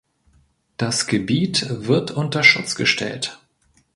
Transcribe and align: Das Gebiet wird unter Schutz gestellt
Das 0.77 1.05
Gebiet 1.05 1.67
wird 1.69 2.09
unter 2.09 2.41
Schutz 2.41 2.73
gestellt 2.73 3.37